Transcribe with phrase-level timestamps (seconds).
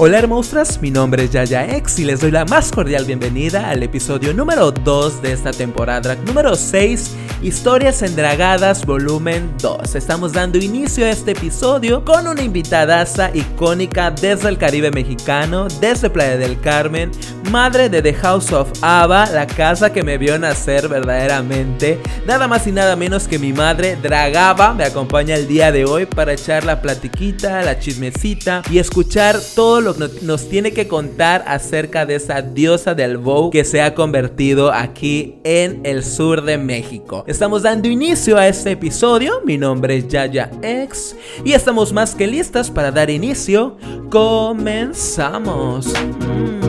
[0.00, 3.82] Hola hermosas, mi nombre es Yaya X y les doy la más cordial bienvenida al
[3.82, 9.96] episodio número 2 de esta temporada, número 6, Historias Endragadas, volumen 2.
[9.96, 16.10] Estamos dando inicio a este episodio con una invitadaza icónica desde el Caribe mexicano, desde
[16.10, 17.10] Playa del Carmen,
[17.50, 22.00] madre de The House of Ava, la casa que me vio nacer verdaderamente.
[22.24, 26.06] Nada más y nada menos que mi madre Dragaba me acompaña el día de hoy
[26.06, 32.04] para echar la platiquita, la chismecita y escuchar todo lo nos tiene que contar acerca
[32.06, 37.24] de esa diosa del bow que se ha convertido aquí en el sur de México.
[37.26, 39.40] Estamos dando inicio a este episodio.
[39.44, 43.76] Mi nombre es Yaya X y estamos más que listas para dar inicio.
[44.10, 45.92] Comenzamos.
[45.92, 46.67] Tiene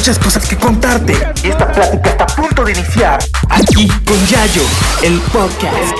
[0.00, 1.12] muchas cosas que contarte.
[1.44, 3.20] Esta plática está a punto de iniciar.
[3.50, 4.62] Aquí con Yayo,
[5.02, 5.94] el podcast.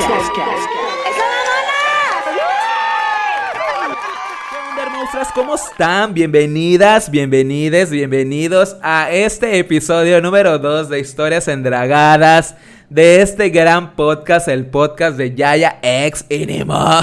[5.35, 6.15] ¿Cómo están?
[6.15, 12.55] Bienvenidas, bienvenides, bienvenidos a este episodio número 2 de Historias Endragadas
[12.89, 17.03] de este gran podcast, el podcast de Yaya X Inimo.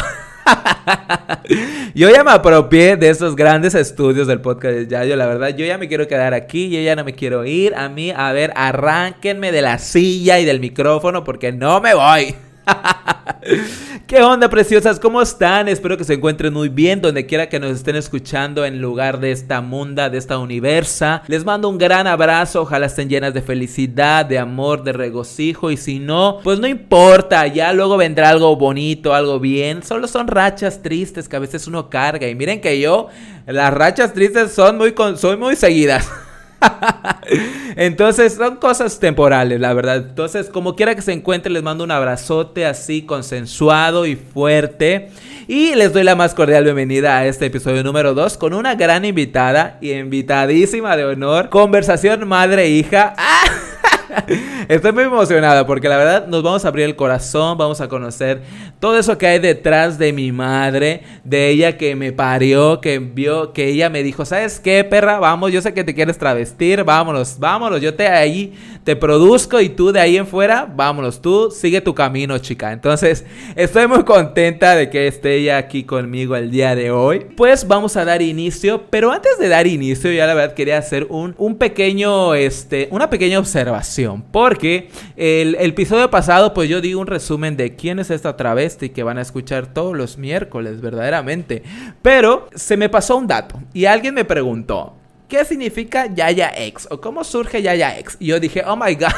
[1.95, 5.49] yo ya me apropié de esos grandes estudios del podcast de Yayo, la verdad.
[5.49, 7.75] Yo ya me quiero quedar aquí, yo ya no me quiero ir.
[7.75, 12.35] A mí, a ver, arránquenme de la silla y del micrófono porque no me voy.
[14.07, 14.99] ¿Qué onda, preciosas?
[14.99, 15.67] ¿Cómo están?
[15.67, 19.31] Espero que se encuentren muy bien donde quiera que nos estén escuchando en lugar de
[19.31, 21.23] esta munda, de esta universa.
[21.27, 25.77] Les mando un gran abrazo, ojalá estén llenas de felicidad, de amor, de regocijo y
[25.77, 29.83] si no, pues no importa, ya luego vendrá algo bonito, algo bien.
[29.83, 33.09] Solo son rachas tristes que a veces uno carga y miren que yo,
[33.45, 34.93] las rachas tristes son muy,
[35.37, 36.09] muy seguidas.
[37.75, 39.97] Entonces son cosas temporales, la verdad.
[39.97, 45.09] Entonces, como quiera que se encuentre, les mando un abrazote así consensuado y fuerte.
[45.47, 49.05] Y les doy la más cordial bienvenida a este episodio número 2 con una gran
[49.05, 51.49] invitada y invitadísima de honor.
[51.49, 53.13] Conversación madre-hija.
[53.17, 53.43] ¡Ah!
[54.67, 58.41] Estoy muy emocionada porque la verdad nos vamos a abrir el corazón, vamos a conocer
[58.79, 63.53] todo eso que hay detrás de mi madre, de ella que me parió, que vio,
[63.53, 65.19] que ella me dijo, ¿sabes qué, perra?
[65.19, 68.53] Vamos, yo sé que te quieres travestir, vámonos, vámonos, yo te ahí
[68.87, 72.71] te produzco y tú de ahí en fuera, vámonos, tú sigue tu camino, chica.
[72.71, 73.25] Entonces,
[73.57, 77.25] estoy muy contenta de que esté ella aquí conmigo el día de hoy.
[77.35, 81.05] Pues vamos a dar inicio, pero antes de dar inicio, ya la verdad quería hacer
[81.09, 83.96] un, un pequeño, este, una pequeña observación,
[84.31, 88.89] porque el, el episodio pasado, pues yo di un resumen de quién es esta travesti
[88.89, 91.63] que van a escuchar todos los miércoles, verdaderamente.
[92.01, 94.93] Pero se me pasó un dato y alguien me preguntó,
[95.27, 96.87] ¿qué significa Yaya X?
[96.91, 98.17] ¿O cómo surge Yaya X?
[98.19, 99.13] Y yo dije, oh my god.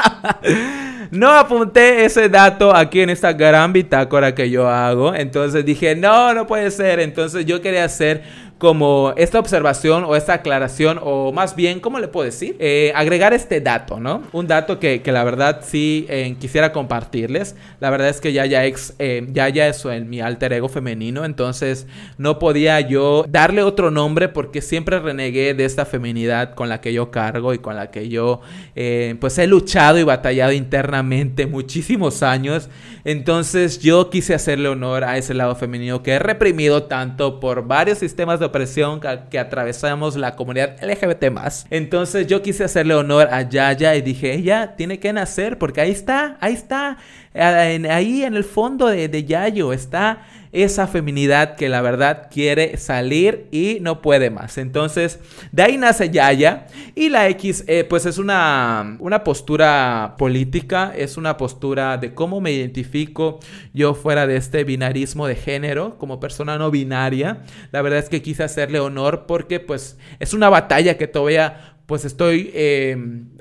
[1.10, 5.14] no apunté ese dato aquí en esta gran bitácora que yo hago.
[5.14, 7.00] Entonces dije, no, no puede ser.
[7.00, 12.08] Entonces yo quería hacer como esta observación o esta aclaración o más bien, ¿cómo le
[12.08, 12.56] puedo decir?
[12.58, 14.22] Eh, agregar este dato, ¿no?
[14.32, 17.56] Un dato que, la verdad sí eh, quisiera compartirles.
[17.80, 20.68] La verdad es que ya ya ex, eh, ya ya eso en mi alter ego
[20.68, 21.86] femenino, entonces
[22.18, 26.92] no podía yo darle otro nombre porque siempre renegué de esta feminidad con la que
[26.92, 28.42] yo cargo y con la que yo
[29.20, 32.68] pues he luchado y batallado internamente muchísimos años.
[33.04, 37.96] Entonces yo quise hacerle honor a ese lado femenino que he reprimido tanto por varios
[37.96, 39.00] sistemas de opresión
[39.30, 41.24] que, atravesamos la comunidad LGBT.
[41.70, 45.90] Entonces yo quise hacerle honor a Yaya y dije, ella tiene que nacer porque ahí
[45.90, 46.98] está, ahí está,
[47.34, 53.46] ahí en el fondo de, de Yayo está esa feminidad que la verdad quiere salir
[53.52, 54.58] y no puede más.
[54.58, 55.20] Entonces,
[55.52, 61.16] de ahí nace Yaya y la X eh, pues es una, una postura política, es
[61.16, 63.38] una postura de cómo me identifico
[63.72, 67.42] yo fuera de este binarismo de género como persona no binaria.
[67.70, 72.04] La verdad es que quise hacerle honor porque pues es una batalla que todavía pues
[72.04, 72.96] estoy eh,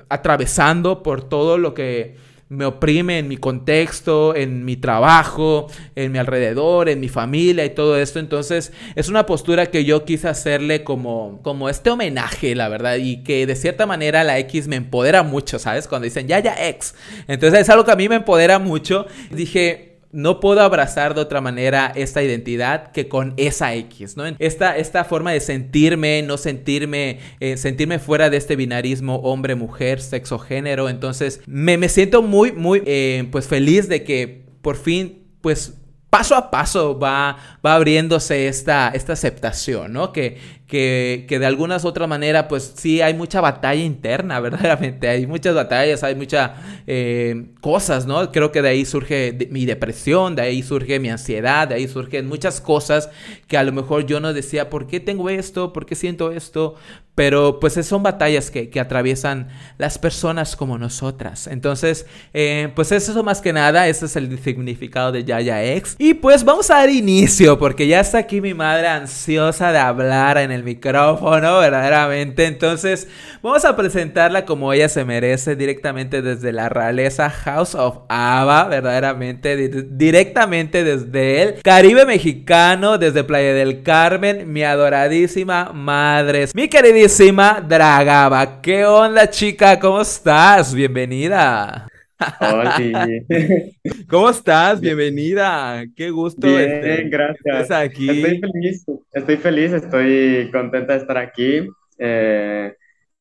[0.09, 6.17] atravesando por todo lo que me oprime en mi contexto, en mi trabajo, en mi
[6.17, 8.17] alrededor, en mi familia y todo esto.
[8.17, 13.23] Entonces es una postura que yo quise hacerle como, como este homenaje, la verdad, y
[13.23, 15.87] que de cierta manera la X me empodera mucho, ¿sabes?
[15.87, 16.95] Cuando dicen ya, ya, X.
[17.27, 19.05] Entonces es algo que a mí me empodera mucho.
[19.29, 24.23] Dije, no puedo abrazar de otra manera esta identidad que con esa X, ¿no?
[24.39, 30.01] Esta, esta forma de sentirme, no sentirme, eh, sentirme fuera de este binarismo hombre, mujer,
[30.01, 30.89] sexo, género.
[30.89, 35.78] Entonces, me, me siento muy, muy, eh, pues feliz de que por fin, pues
[36.09, 40.11] paso a paso va, va abriéndose esta, esta aceptación, ¿no?
[40.11, 45.07] Que, que, que de algunas otra manera, pues sí, hay mucha batalla interna, verdaderamente.
[45.07, 46.51] Hay muchas batallas, hay muchas
[46.87, 48.31] eh, cosas, ¿no?
[48.31, 52.27] Creo que de ahí surge mi depresión, de ahí surge mi ansiedad, de ahí surgen
[52.27, 53.09] muchas cosas
[53.47, 55.73] que a lo mejor yo no decía, ¿por qué tengo esto?
[55.73, 56.75] ¿Por qué siento esto?
[57.19, 61.47] Pero pues son batallas que, atraviesan las personas como nosotras.
[61.47, 65.97] Entonces, eh, pues eso más que nada, ese es el significado de Yaya X.
[65.99, 70.37] Y pues vamos a dar inicio, porque ya está aquí mi madre ansiosa de hablar
[70.37, 72.45] en el micrófono, verdaderamente.
[72.45, 73.09] Entonces,
[73.43, 79.57] vamos a presentarla como ella se merece, directamente desde la realeza House of Ava, verdaderamente,
[79.57, 88.61] directamente desde el Caribe mexicano, desde Playa del Carmen, mi adoradísima madre, mi queridísima Dragaba.
[88.61, 89.79] ¿Qué onda, chica?
[89.79, 90.75] ¿Cómo estás?
[90.75, 91.87] Bienvenida.
[94.07, 94.79] ¿Cómo estás?
[94.79, 95.85] Bienvenida.
[95.95, 96.45] Qué gusto.
[96.45, 97.71] Bien, este, gracias.
[97.71, 98.09] aquí.
[98.11, 101.67] Estoy feliz, estoy feliz, estoy contenta de estar aquí.
[101.97, 102.75] Eh,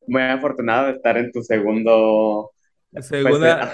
[0.05, 2.51] muy afortunado de estar en tu segundo
[3.01, 3.71] Segunda,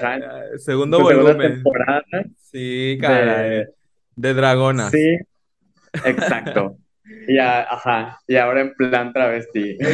[0.49, 1.55] pues, segundo volumen.
[1.55, 2.03] temporada.
[2.37, 2.95] Sí.
[2.95, 3.67] De,
[4.15, 4.89] de Dragona.
[4.91, 5.17] Sí,
[6.05, 6.77] exacto.
[7.27, 9.77] Ya, ajá, y ahora en plan travesti.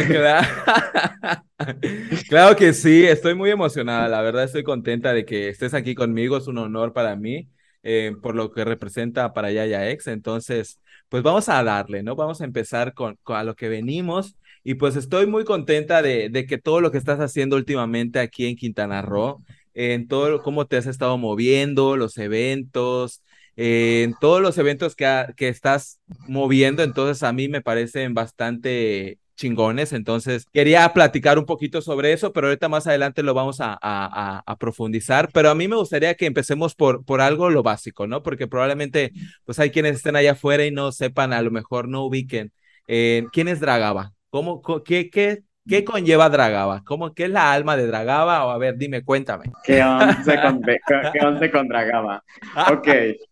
[2.28, 2.56] Claro.
[2.56, 6.48] que sí, estoy muy emocionada, la verdad estoy contenta de que estés aquí conmigo, es
[6.48, 7.50] un honor para mí,
[7.84, 12.16] eh, por lo que representa para Yaya Ex, entonces, pues vamos a darle, ¿no?
[12.16, 16.48] Vamos a empezar con, a lo que venimos, y pues estoy muy contenta de, de,
[16.48, 19.44] que todo lo que estás haciendo últimamente aquí en Quintana Roo,
[19.76, 23.22] en todo cómo te has estado moviendo, los eventos,
[23.64, 29.94] en todos los eventos que, que estás moviendo, entonces a mí me parecen bastante chingones,
[29.94, 34.56] entonces quería platicar un poquito sobre eso, pero ahorita más adelante lo vamos a, a,
[34.58, 38.24] profundizar, pero a mí me gustaría que empecemos por, por algo lo básico, ¿no?
[38.24, 39.12] Porque probablemente
[39.46, 42.52] pues hay quienes estén allá afuera y no sepan, a lo mejor no ubiquen
[42.88, 46.84] eh, quién es Dragaba, ¿Cómo, qué, qué, ¿Qué conlleva Dragaba?
[46.84, 48.46] ¿Cómo, ¿Qué es la alma de Dragaba?
[48.46, 49.46] O a ver, dime, cuéntame.
[49.64, 49.80] ¿Qué
[50.42, 52.24] con, qué con Dragaba?
[52.72, 52.88] Ok,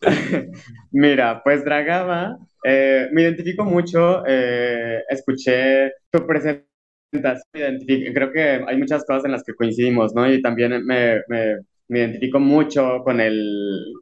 [0.92, 7.78] Mira, pues Dragaba, eh, me identifico mucho, eh, escuché tu presentación,
[8.14, 10.30] creo que hay muchas cosas en las que coincidimos, ¿no?
[10.30, 11.56] Y también me, me,
[11.88, 13.94] identifico mucho con el,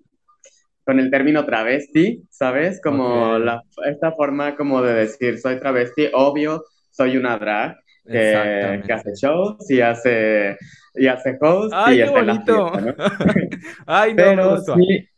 [0.84, 2.80] con el término travesti, ¿sabes?
[2.82, 7.76] Como la, esta forma como de decir, soy travesti, obvio, soy una drag.
[8.08, 10.56] Que, que, hace shows y hace,
[10.94, 12.72] y hace host Ay, y qué bonito.
[13.86, 15.08] Ay, no, Pero sí,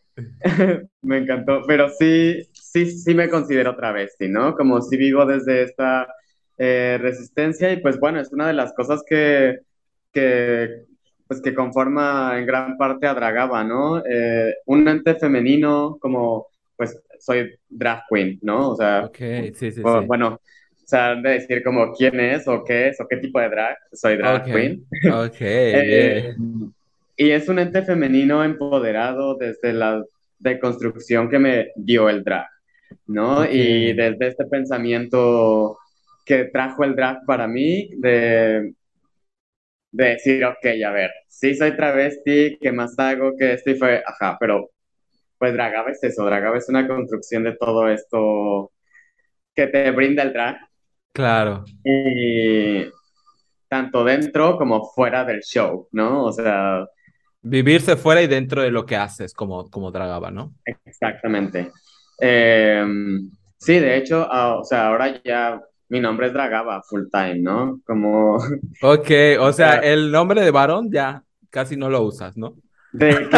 [1.03, 4.55] me encantó, pero sí, sí, sí me considero travesti, ¿no?
[4.55, 6.07] Como si vivo desde esta
[6.57, 9.61] eh, resistencia y pues bueno, es una de las cosas que,
[10.13, 10.85] que,
[11.27, 14.03] pues, que conforma en gran parte a Dragaba, ¿no?
[14.05, 18.71] Eh, un ente femenino como, pues soy drag queen, ¿no?
[18.71, 22.89] O sea, okay, sí, sí, bueno, o sea, de decir como quién es o qué
[22.89, 24.85] es o qué tipo de drag, soy drag queen.
[25.13, 26.35] Ok, eh,
[27.19, 30.05] y es un ente femenino empoderado desde la
[30.39, 32.47] deconstrucción que me dio el drag,
[33.07, 33.45] ¿no?
[33.45, 35.77] Y desde este pensamiento
[36.25, 38.73] que trajo el drag para mí, de,
[39.91, 43.33] de decir, ok, a ver, sí soy travesti, ¿qué más hago?
[43.37, 44.71] Que esto y fue, ajá, pero
[45.39, 48.71] pues dragaba es eso, dragaba es una construcción de todo esto
[49.57, 50.57] que te brinda el drag.
[51.13, 51.65] Claro.
[51.83, 52.85] Y
[53.69, 56.27] tanto dentro como fuera del show, ¿no?
[56.27, 56.87] O sea,
[57.49, 60.55] Vivirse fuera y dentro de lo que haces, como, como Dragaba, ¿no?
[60.85, 61.73] Exactamente.
[62.19, 67.39] Em, sí, de hecho, ah, o sea, ahora ya mi nombre es Dragaba full time,
[67.41, 67.81] ¿no?
[67.87, 68.37] Como...
[68.83, 72.55] Ok, o sea, el nombre de varón ya casi no lo usas, ¿no?
[72.93, 73.11] ¿De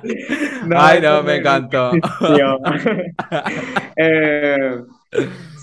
[0.76, 1.92] Ay, no, me encantó.
[3.96, 4.82] eh,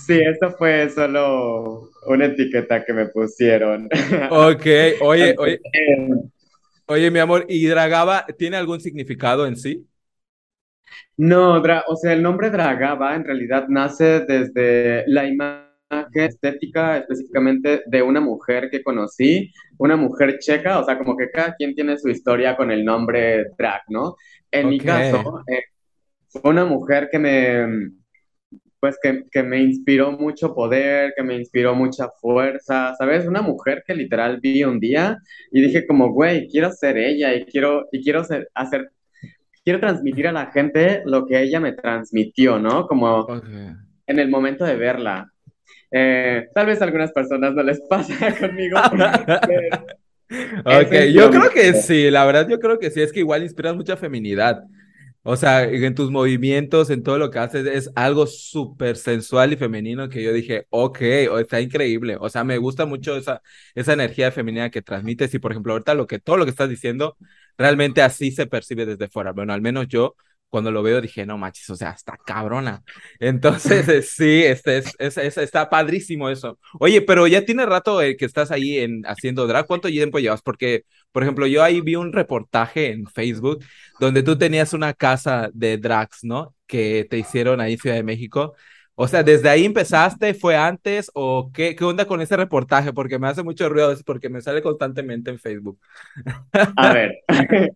[0.08, 3.90] Sí, esto fue solo una etiqueta que me pusieron.
[4.30, 4.66] Ok,
[5.02, 5.60] oye, oye.
[6.86, 9.86] Oye, mi amor, ¿y Dragaba tiene algún significado en sí?
[11.18, 15.68] No, o sea, el nombre Dragaba en realidad nace desde la imagen
[16.14, 21.54] estética específicamente de una mujer que conocí, una mujer checa, o sea, como que cada
[21.56, 24.16] quien tiene su historia con el nombre drag, ¿no?
[24.50, 25.64] En mi caso, eh,
[26.30, 27.92] fue una mujer que me,
[28.80, 33.26] pues que, que, me inspiró mucho poder, que me inspiró mucha fuerza, ¿sabes?
[33.26, 35.18] Una mujer que literal vi un día
[35.52, 38.92] y dije como, güey, quiero ser ella y quiero, y quiero ser, hacer,
[39.64, 42.88] quiero transmitir a la gente lo que ella me transmitió, ¿no?
[42.88, 43.28] Como
[44.08, 45.32] en el momento de verla.
[45.92, 48.80] Eh, tal vez a algunas personas no les pasa conmigo.
[50.66, 53.76] ok, yo creo que sí, la verdad yo creo que sí, es que igual inspiras
[53.76, 54.64] mucha feminidad.
[55.30, 59.58] O sea, en tus movimientos, en todo lo que haces, es algo súper sensual y
[59.58, 61.02] femenino que yo dije, ok,
[61.42, 62.16] está increíble.
[62.18, 63.42] O sea, me gusta mucho esa,
[63.76, 65.34] esa energía femenina que transmites.
[65.34, 67.18] Y por ejemplo, ahorita lo que, todo lo que estás diciendo,
[67.58, 69.34] realmente así se percibe desde fuera.
[69.34, 70.16] Bueno, al menos yo
[70.50, 72.84] cuando lo veo dije, no manches, o sea, está cabrona.
[73.20, 76.60] Entonces, eh, sí, este, es, es, está padrísimo eso.
[76.80, 79.66] Oye, pero ya tiene rato eh, que estás ahí en, haciendo drag.
[79.68, 80.42] ¿Cuánto tiempo llevas?
[80.42, 83.64] Porque, por ejemplo, yo ahí vi un reportaje en Facebook
[84.00, 86.56] donde tú tenías una casa de drags, ¿no?
[86.66, 88.56] Que te hicieron ahí en Ciudad de México.
[89.00, 90.34] O sea, ¿desde ahí empezaste?
[90.34, 91.12] ¿Fue antes?
[91.14, 92.94] ¿O qué, qué onda con ese reportaje?
[92.94, 95.78] Porque me hace mucho ruido, porque me sale constantemente en Facebook.
[96.76, 97.20] A ver.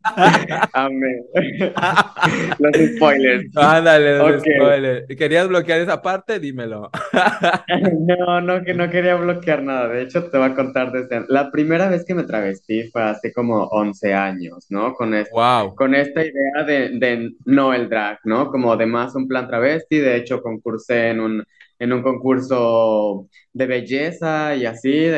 [0.74, 1.24] Amén.
[2.58, 3.56] los spoilers.
[3.56, 5.06] Ándale, los spoilers.
[5.16, 6.40] ¿Querías bloquear esa parte?
[6.40, 6.90] Dímelo.
[8.00, 9.90] no, no, que no quería bloquear nada.
[9.90, 11.24] De hecho, te voy a contar desde...
[11.28, 14.96] La primera vez que me travestí fue hace como 11 años, ¿no?
[14.96, 15.76] Con, este, wow.
[15.76, 18.50] con esta idea de, de no el drag, ¿no?
[18.50, 20.00] Como de más un plan travesti.
[20.00, 21.44] De hecho, concursé en un,
[21.80, 25.10] en un concurso de belleza y así,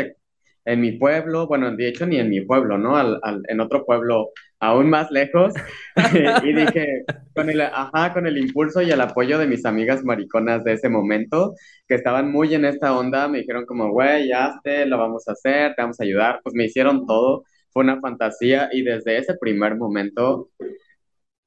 [0.65, 2.95] en mi pueblo, bueno, de hecho ni en mi pueblo, ¿no?
[2.95, 5.53] Al, en otro pueblo aún más lejos.
[6.43, 7.03] y dije,
[7.35, 10.89] con el, ajá, con el impulso y el apoyo de mis amigas mariconas de ese
[10.89, 11.53] momento,
[11.88, 15.33] que estaban muy en esta onda, me dijeron como, güey, ya te lo vamos a
[15.33, 19.35] hacer, te vamos a ayudar, pues me hicieron todo, fue una fantasía y desde ese
[19.39, 20.50] primer momento,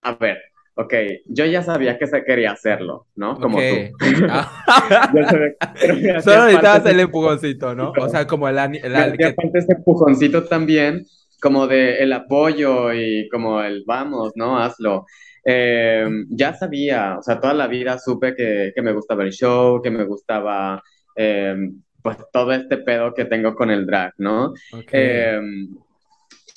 [0.02, 0.38] a ver,
[0.76, 0.94] ok,
[1.26, 3.38] yo ya sabía que se quería hacerlo, ¿no?
[3.38, 4.26] Como tú.
[4.28, 4.62] Ah.
[6.22, 7.92] Solo necesitabas el empujoncito, ¿no?
[7.98, 8.58] O sea, como el...
[8.58, 9.34] el, el que...
[9.54, 11.06] ese empujoncito también,
[11.40, 14.58] como de el apoyo y como el vamos, ¿no?
[14.58, 15.06] Hazlo.
[15.42, 19.80] Em, ya sabía, o sea, toda la vida supe que, que me gustaba el show,
[19.80, 20.82] que me gustaba...
[21.14, 24.52] Em, pues todo este pedo que tengo con el drag, ¿no?
[24.72, 25.34] Okay.
[25.34, 25.76] Em,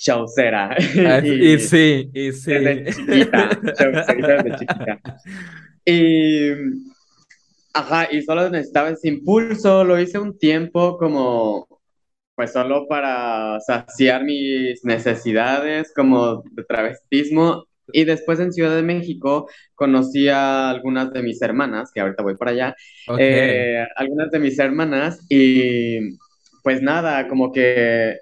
[0.00, 0.70] chaucera.
[1.06, 2.52] Ah, y, sí, y sí.
[2.52, 5.00] Desde chiquita, desde chiquita.
[5.84, 6.50] Y,
[7.74, 11.68] ajá, y solo necesitaba ese impulso, lo hice un tiempo como,
[12.34, 17.64] pues solo para saciar mis necesidades como de travestismo.
[17.92, 22.36] Y después en Ciudad de México conocí a algunas de mis hermanas, que ahorita voy
[22.36, 22.76] para allá,
[23.18, 26.16] eh, algunas de mis hermanas y
[26.62, 28.16] pues nada, como que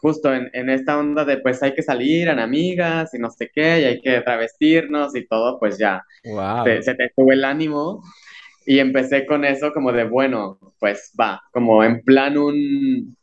[0.00, 3.50] justo en, en, esta onda de pues hay que salir, eran amigas y no sé
[3.54, 8.02] qué, y hay que travestirnos y todo, pues ya se te sube el ánimo.
[8.66, 13.16] Y empecé con eso como de, bueno, pues va, como en plan un,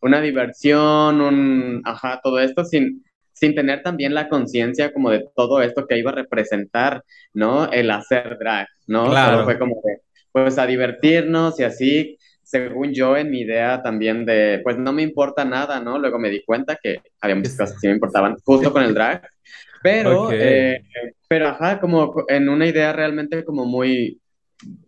[0.00, 5.62] una diversión, un, ajá, todo esto sin, sin tener también la conciencia como de todo
[5.62, 7.70] esto que iba a representar, ¿no?
[7.70, 9.08] El hacer drag, ¿no?
[9.08, 9.44] Claro.
[9.44, 10.00] fue como de,
[10.32, 15.02] pues a divertirnos y así, según yo, en mi idea también de, pues no me
[15.02, 15.98] importa nada, ¿no?
[15.98, 18.94] Luego me di cuenta que había muchas cosas que sí me importaban, justo con el
[18.94, 19.20] drag,
[19.82, 20.82] pero, eh,
[21.28, 24.18] pero ajá, como en una idea realmente como muy,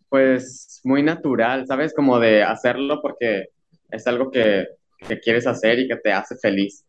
[0.09, 1.93] pues muy natural, ¿sabes?
[1.93, 3.49] Como de hacerlo porque
[3.91, 4.65] es algo que,
[5.07, 6.87] que quieres hacer y que te hace feliz.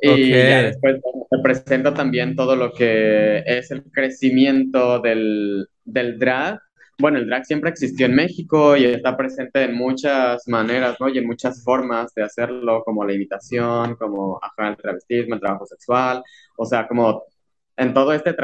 [0.00, 0.96] Y ya después
[1.30, 6.58] te presento también todo lo que es el crecimiento del, del drag
[7.00, 11.08] bueno, el drag siempre existió en México y está presente en muchas maneras, ¿no?
[11.08, 15.64] Y en muchas formas de hacerlo, como la imitación, como ajá, el travestismo, el trabajo
[15.66, 16.22] sexual,
[16.56, 17.22] o sea, como
[17.76, 18.34] en todo este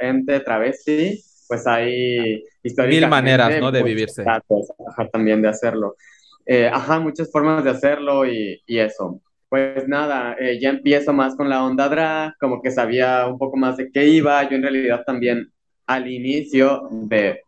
[0.00, 2.44] ente travesti, pues hay.
[2.62, 3.72] Mil maneras, ¿no?
[3.72, 4.22] De vivirse.
[4.22, 5.96] ajá, también de hacerlo.
[6.44, 9.20] Eh, ajá, muchas formas de hacerlo y, y eso.
[9.48, 13.56] Pues nada, eh, ya empiezo más con la onda drag, como que sabía un poco
[13.56, 14.48] más de qué iba.
[14.48, 15.52] Yo en realidad también
[15.86, 17.40] al inicio de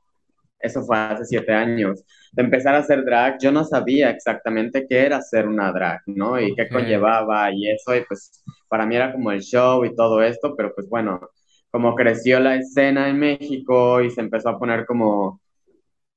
[0.60, 5.06] eso fue hace siete años, de empezar a hacer drag, yo no sabía exactamente qué
[5.06, 6.40] era ser una drag, ¿no?
[6.40, 10.22] Y qué conllevaba y eso, y pues para mí era como el show y todo
[10.22, 11.20] esto, pero pues bueno,
[11.70, 15.40] como creció la escena en México y se empezó a poner como,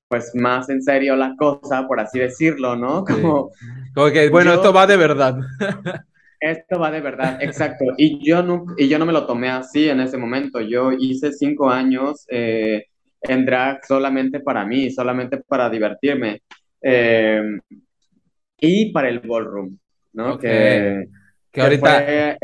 [0.07, 3.03] pues más en serio la cosa, por así decirlo, ¿no?
[3.05, 3.51] Como,
[4.11, 5.37] que, bueno, esto va de verdad.
[6.41, 7.85] Esto va de verdad, exacto.
[7.97, 10.59] Y yo, no, y yo no me lo tomé así en ese momento.
[10.59, 12.87] Yo hice cinco años eh,
[13.21, 16.41] en drag solamente para mí, solamente para divertirme.
[16.81, 17.41] Eh,
[18.59, 19.77] y para el ballroom,
[20.13, 20.37] ¿no?
[20.37, 21.07] Que,
[21.51, 22.37] que, ahorita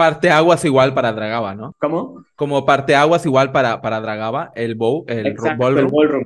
[0.00, 1.74] parte aguas igual para Dragaba, ¿no?
[1.78, 2.24] ¿Cómo?
[2.34, 5.78] Como parte aguas igual para, para Dragaba, el, bow, el ballroom.
[5.78, 6.24] El ballroom.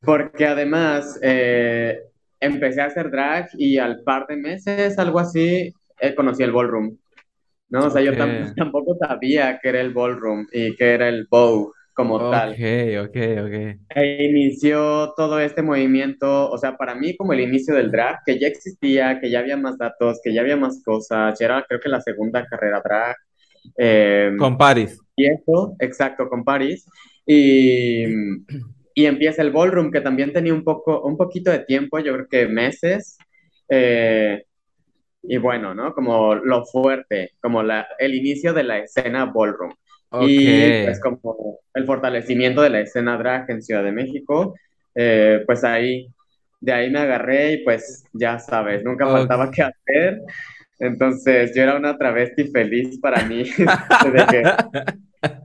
[0.00, 1.98] Porque además eh,
[2.38, 6.96] empecé a hacer drag y al par de meses, algo así, eh, conocí el ballroom.
[7.70, 7.86] ¿no?
[7.86, 8.12] O sea, yo
[8.56, 12.52] tampoco sabía que era el ballroom y que era el bow como tal.
[12.52, 13.56] Ok, ok, ok.
[13.96, 18.38] E inició todo este movimiento, o sea, para mí como el inicio del drag, que
[18.38, 21.80] ya existía, que ya había más datos, que ya había más cosas, ya era creo
[21.80, 23.16] que la segunda carrera drag.
[23.76, 25.00] Em, con Paris.
[25.16, 26.86] empiezo, exacto, con Paris,
[27.26, 28.04] y,
[28.94, 32.28] y empieza el ballroom, que también tenía un poco, un poquito de tiempo, yo creo
[32.28, 33.18] que meses,
[33.68, 34.44] eh,
[35.24, 35.92] y bueno, ¿no?
[35.94, 39.72] Como lo fuerte, como la, el inicio de la escena ballroom.
[40.22, 44.54] Y pues como el fortalecimiento de la escena drag en Ciudad de México,
[44.94, 46.08] eh, pues ahí,
[46.60, 50.22] de ahí me agarré y pues ya sabes, nunca faltaba qué hacer.
[50.78, 53.44] Entonces yo era una travesti feliz para mí,
[54.04, 54.42] desde que,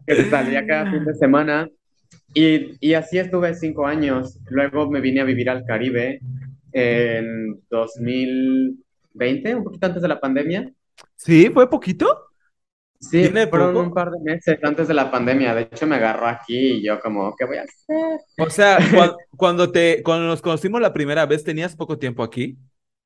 [0.06, 1.70] que, salía cada fin de semana.
[2.34, 4.40] Y, y así estuve cinco años.
[4.50, 6.20] Luego me vine a vivir al Caribe
[6.72, 10.72] en 2020, un poquito antes de la pandemia.
[11.16, 11.50] ¿Sí?
[11.50, 12.33] ¿Fue poquito?
[13.10, 15.54] Sí, fueron un par de meses antes de la pandemia.
[15.54, 18.20] De hecho, me agarró aquí y yo como, ¿qué voy a hacer?
[18.40, 18.78] O sea,
[19.38, 22.58] cuando, te, cuando nos conocimos la primera vez, ¿tenías poco tiempo aquí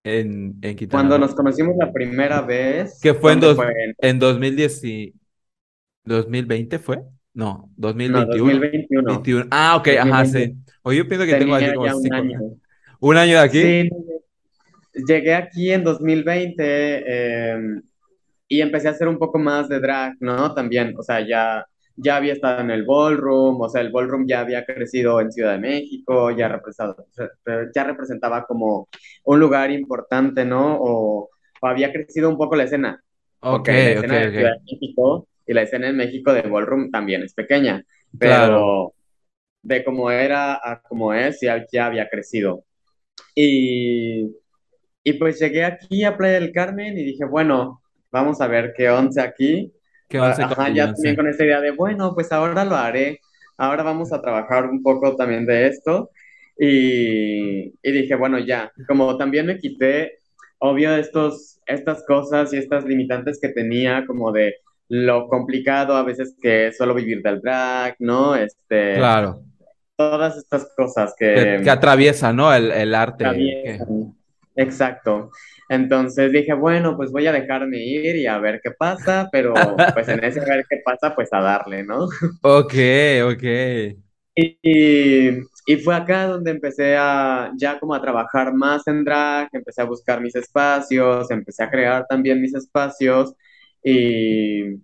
[0.04, 3.00] en, en Quintana Cuando nos conocimos la primera vez...
[3.02, 3.58] ¿Qué fue en, dos,
[3.98, 5.14] en 2010 y...
[6.04, 7.04] 2020 fue?
[7.34, 8.54] No, 2021.
[9.02, 9.48] No, 2021.
[9.52, 10.56] Ah, ok, ajá, sí.
[10.84, 12.42] Oye, yo pienso que tengo aquí como cinco años.
[13.00, 13.62] ¿Un año de aquí?
[13.62, 13.90] Sí,
[15.08, 17.82] llegué aquí en 2020 eh,
[18.48, 20.54] y empecé a hacer un poco más de drag, ¿no?
[20.54, 24.42] También, o sea, ya, ya había estado en el ballroom, o sea, el ballroom ya
[24.42, 26.96] había crecido en Ciudad de México, ya, representaba,
[27.76, 28.88] ya representaba como
[29.26, 30.78] un lugar importante, ¿no?
[30.80, 31.30] O,
[31.62, 33.04] había crecido un poco la escena.
[33.40, 37.24] Ok, la escena de Ciudad de México y la escena en México de ballroom también
[37.24, 37.84] es pequeña,
[38.18, 38.94] pero
[39.64, 42.64] de cómo era a cómo es, ya, ya había crecido.
[43.34, 44.36] Y,
[45.04, 47.82] y pues llegué aquí a Playa del Carmen y dije, bueno,
[48.18, 49.74] vamos a ver qué once aquí.
[50.08, 53.20] ¿Qué once Ajá, ya también con esa idea de, bueno, pues ahora lo haré,
[53.58, 56.12] ahora vamos a trabajar un poco también de esto.
[56.60, 60.20] Y, y dije, bueno, ya, como también me quité,
[60.60, 64.56] obvio, estos, estas cosas y estas limitantes que tenía, como de
[64.90, 68.36] lo complicado a veces que es solo vivir del drag, ¿no?
[68.36, 69.44] Este, claro.
[69.96, 71.60] Todas estas cosas que...
[71.64, 72.54] Que, atraviesan, ¿no?
[72.54, 73.80] El, el arte.
[74.56, 75.32] Exacto.
[75.70, 79.54] Entonces dije, bueno, pues voy a dejarme ir y a ver qué pasa, pero
[79.94, 82.08] pues en ese ver qué pasa, pues a darle, ¿no?
[82.42, 82.74] Ok,
[83.24, 83.44] ok.
[84.40, 84.60] Y,
[85.66, 89.86] y, fue acá donde empecé a ya como a trabajar más en drag, empecé a
[89.86, 93.34] buscar mis espacios, empecé a crear también mis espacios
[93.84, 94.76] y,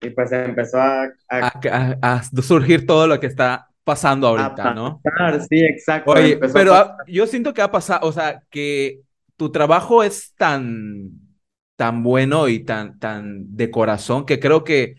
[0.00, 5.02] y pues empezó a, a, surgir todo lo que está pasando ahorita, ¿no?
[5.48, 6.12] Sí, exacto.
[6.12, 9.00] Oye, pero yo siento que ha pasado, o sea, que
[9.36, 11.10] tu trabajo es tan,
[11.76, 14.96] tan bueno y tan, tan de corazón que creo que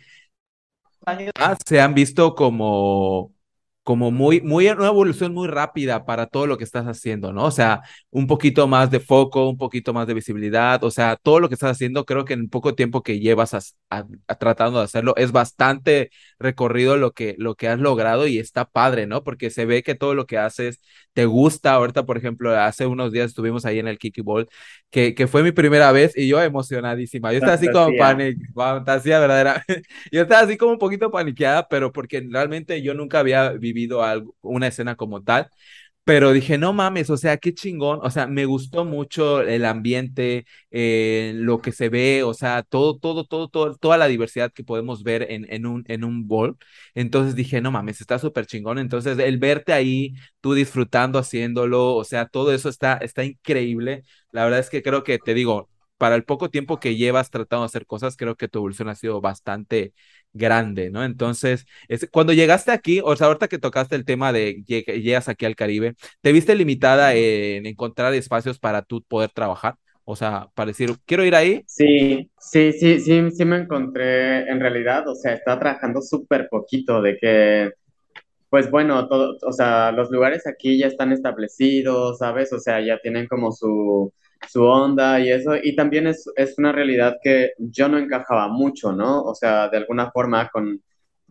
[1.67, 3.35] se han visto como
[3.83, 7.45] como muy, muy, una evolución muy rápida para todo lo que estás haciendo, ¿no?
[7.45, 11.39] O sea, un poquito más de foco, un poquito más de visibilidad, o sea, todo
[11.39, 13.53] lo que estás haciendo, creo que en poco tiempo que llevas
[13.91, 14.05] a,
[14.39, 19.05] tratando de hacerlo, es bastante recorrido lo que, lo que has logrado y está padre,
[19.05, 19.23] ¿no?
[19.23, 20.81] Porque se ve que todo lo que haces
[21.15, 21.73] te gusta.
[21.73, 24.47] Ahorita, por ejemplo, hace unos días estuvimos ahí en el Kiki Ball,
[24.91, 27.31] que, que fue mi primera vez y yo emocionadísima.
[27.31, 29.63] Yo estaba así como panic, fantasía verdadera.
[30.11, 34.03] Yo estaba así como un poquito paniqueada, pero porque realmente yo nunca había vivido vivido
[34.03, 35.49] algo, una escena como tal,
[36.05, 40.45] pero dije, no mames, o sea, qué chingón, o sea, me gustó mucho el ambiente,
[40.71, 44.63] eh, lo que se ve, o sea, todo, todo, todo, todo, toda la diversidad que
[44.63, 46.57] podemos ver en, en un, en un ball.
[46.93, 48.77] Entonces dije, no mames, está súper chingón.
[48.79, 54.03] Entonces, el verte ahí, tú disfrutando haciéndolo, o sea, todo eso está, está increíble.
[54.31, 57.63] La verdad es que creo que, te digo, para el poco tiempo que llevas tratando
[57.63, 59.93] de hacer cosas, creo que tu evolución ha sido bastante
[60.33, 61.03] grande, ¿no?
[61.03, 65.45] Entonces, es, cuando llegaste aquí, o sea, ahorita que tocaste el tema de llegas aquí
[65.45, 69.75] al Caribe, ¿te viste limitada en encontrar espacios para tú poder trabajar?
[70.03, 71.63] O sea, para decir, quiero ir ahí.
[71.65, 77.01] Sí, sí, sí, sí, sí me encontré en realidad, o sea, estaba trabajando súper poquito
[77.01, 77.71] de que,
[78.49, 82.53] pues bueno, todo, o sea, los lugares aquí ya están establecidos, ¿sabes?
[82.53, 84.13] O sea, ya tienen como su,
[84.49, 88.91] su onda y eso, y también es, es una realidad que yo no encajaba mucho,
[88.91, 89.23] ¿no?
[89.23, 90.81] O sea, de alguna forma con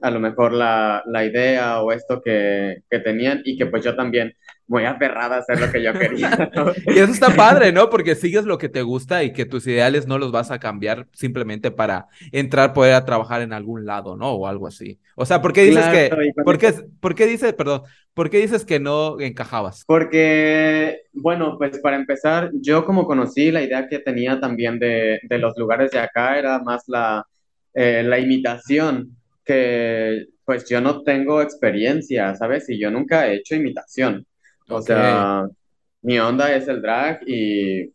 [0.00, 3.94] a lo mejor la, la idea o esto que, que, tenían y que pues yo
[3.94, 4.34] también
[4.66, 6.50] muy aferrada a hacer lo que yo quería.
[6.86, 7.90] y eso está padre, ¿no?
[7.90, 11.06] Porque sigues lo que te gusta y que tus ideales no los vas a cambiar
[11.12, 14.32] simplemente para entrar, poder a trabajar en algún lado, ¿no?
[14.32, 14.98] O algo así.
[15.16, 17.82] O sea, ¿por qué dices que, ¿por qué, ¿por qué dices, perdón,
[18.14, 19.84] por qué dices que no encajabas?
[19.86, 25.38] Porque, bueno, pues para empezar, yo como conocí la idea que tenía también de, de
[25.38, 27.26] los lugares de acá era más la,
[27.74, 32.68] eh, la imitación que pues yo no tengo experiencia, ¿sabes?
[32.68, 34.26] Y yo nunca he hecho imitación.
[34.68, 35.46] O sea,
[36.02, 37.90] mi onda es el drag y,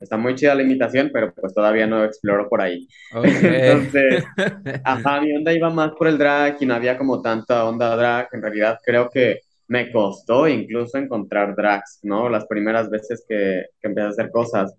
[0.00, 2.88] está muy chida la imitación, pero pues todavía no exploro por ahí.
[3.12, 4.24] Entonces,
[4.84, 8.28] ajá, mi onda iba más por el drag y no había como tanta onda drag.
[8.32, 12.28] En realidad creo que me costó incluso encontrar drags, ¿no?
[12.28, 14.74] Las primeras veces que, que empecé a hacer cosas.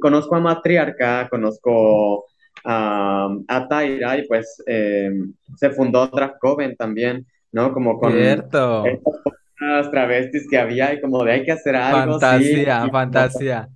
[0.00, 2.26] conozco a Matriarca, conozco
[2.64, 5.10] a, a Tyra y pues eh,
[5.56, 7.72] se fundó Drag Coven también, ¿no?
[7.72, 8.84] Como con Cierto.
[8.86, 12.18] estas travestis que había y como de hay que hacer algo.
[12.18, 13.68] Fantasía, fantasía.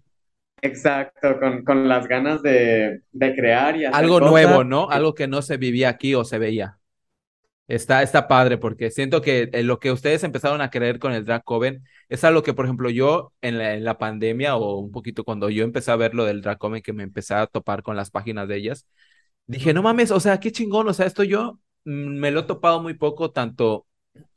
[0.62, 4.88] Exacto, con, con, las ganas de, de crear y hacer Algo nuevo, ¿no?
[4.88, 6.78] Algo que no se vivía aquí o se veía.
[7.68, 11.24] Está, está padre porque siento que eh, lo que ustedes empezaron a creer con el
[11.24, 14.92] Drag Coven es algo que, por ejemplo, yo en la, en la, pandemia o un
[14.92, 17.82] poquito cuando yo empecé a ver lo del Drag Coven, que me empecé a topar
[17.82, 18.86] con las páginas de ellas,
[19.46, 22.42] dije, no mames, o sea, qué chingón, o sea, esto yo mm, me lo he
[22.44, 23.86] topado muy poco, tanto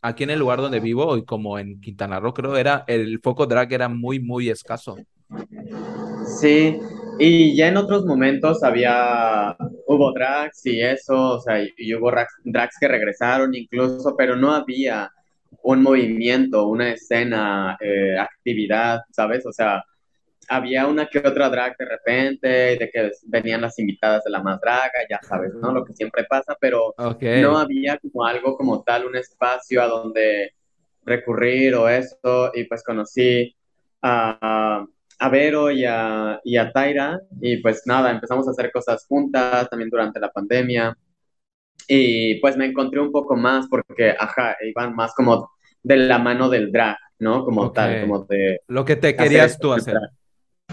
[0.02, 3.46] aquí en el lugar donde vivo y como en Quintana Roo, creo, era, el foco
[3.46, 4.98] drag era muy, muy escaso.
[6.40, 6.80] Sí,
[7.20, 9.56] y ya en otros momentos había,
[9.88, 12.12] hubo drags y eso, o sea, y, hubo
[12.46, 15.12] drags, que regresaron incluso, pero no había
[15.64, 19.46] un movimiento, una escena, eh, actividad, ¿sabes?
[19.46, 19.84] O sea,
[20.48, 24.60] había una que otra drag de repente, de que venían las invitadas de la más
[24.62, 25.74] draga, ya sabes, ¿no?
[25.74, 30.54] Lo que siempre pasa, pero no había como algo como tal, un espacio a donde
[31.04, 33.56] recurrir o eso, y pues conocí
[34.02, 34.86] a
[35.20, 39.70] a Vero y a, y a Taira y pues nada, empezamos a hacer cosas juntas
[39.70, 40.98] también durante la pandemia
[41.88, 45.52] y pues me encontré un poco más porque, ajá, iban más como
[45.82, 47.44] de la mano del drag, ¿no?
[47.44, 48.62] Como tal, como de...
[48.68, 49.96] Lo que te querías tú hacer.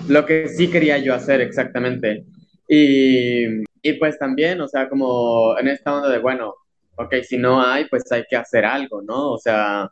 [0.08, 2.26] Lo que sí quería yo hacer, exactamente.
[2.68, 6.54] Y, y pues también, o sea, como en esta onda de, bueno,
[6.96, 9.32] ok, si no hay, pues hay que hacer algo, ¿no?
[9.32, 9.90] O sea,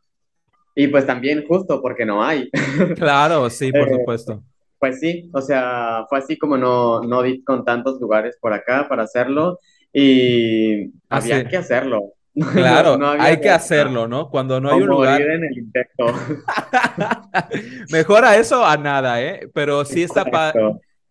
[0.74, 2.50] y pues también justo porque no hay.
[2.96, 4.42] Claro, sí, por eh, supuesto.
[4.78, 8.86] Pues sí, o sea, fue así como no, no di con tantos lugares por acá
[8.88, 9.58] para hacerlo
[9.92, 12.12] y había que hacerlo.
[12.52, 14.28] Claro, hay que hacerlo, ¿no?
[14.28, 15.22] Cuando no hay un lugar.
[15.22, 16.06] en el intento.
[17.92, 19.48] Mejor a eso a nada, ¿eh?
[19.54, 20.24] Pero sí está,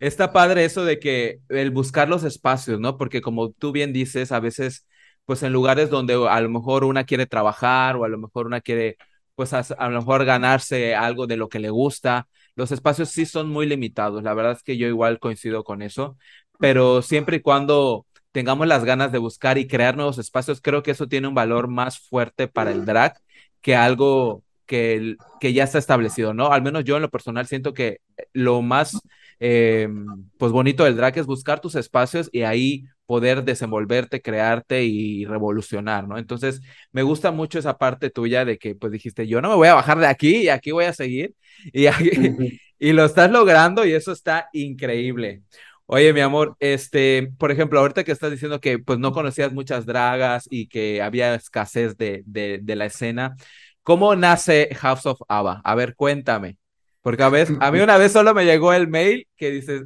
[0.02, 2.98] está padre eso de que el buscar los espacios, ¿no?
[2.98, 4.86] Porque como tú bien dices, a veces,
[5.24, 8.60] pues en lugares donde a lo mejor una quiere trabajar o a lo mejor una
[8.60, 8.98] quiere
[9.36, 12.28] pues a, lo mejor ganarse algo de lo que le gusta.
[12.56, 16.18] Los espacios sí son muy limitados, la verdad es que yo igual coincido con eso,
[16.60, 20.92] pero siempre y cuando tengamos las ganas de buscar y crear nuevos espacios, creo que
[20.92, 23.16] eso tiene un valor más fuerte para el drag
[23.62, 26.52] que algo que, que ya está establecido, ¿no?
[26.52, 28.00] Al menos yo en lo personal siento que
[28.34, 29.00] lo más
[29.40, 29.90] eh,
[30.38, 36.08] pues bonito del drag es buscar tus espacios y ahí poder desenvolverte, crearte y revolucionar,
[36.08, 36.18] ¿no?
[36.18, 36.62] Entonces,
[36.92, 39.76] me gusta mucho esa parte tuya de que, pues dijiste, yo no me voy a
[39.76, 41.36] bajar de aquí y aquí voy a seguir
[41.74, 41.86] y,
[42.80, 45.44] y lo estás logrando y eso está increíble.
[45.86, 49.86] Oye, mi amor, este, por ejemplo, ahorita que estás diciendo que pues no conocías muchas
[49.86, 53.36] dragas y que había escasez de, de, de la escena,
[53.84, 55.62] ¿cómo nace House of Ava?
[55.64, 56.58] A ver, cuéntame.
[57.04, 59.84] Porque a, veces, a mí una vez solo me llegó el mail que dice,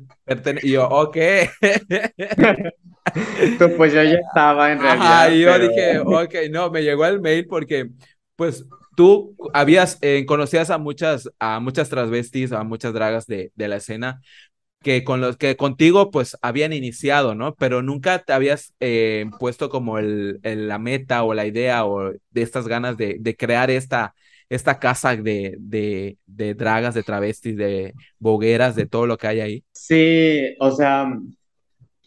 [0.61, 1.17] y yo, ok.
[3.77, 5.23] pues yo ya estaba en realidad.
[5.23, 7.89] Ajá, y yo dije, ok, no, me llegó el mail porque,
[8.35, 8.65] pues,
[8.95, 13.77] tú habías, eh, conocías a muchas, a muchas transvestis, a muchas dragas de, de la
[13.77, 14.21] escena,
[14.81, 17.55] que con los que contigo pues habían iniciado, ¿no?
[17.55, 22.41] Pero nunca te habías eh, puesto como el, la meta o la idea o de
[22.41, 24.13] estas ganas de, de crear esta,
[24.49, 29.39] esta casa de, de, de dragas, de travestis, de bogueras, de todo lo que hay
[29.41, 29.63] ahí?
[29.73, 31.11] Sí, o sea,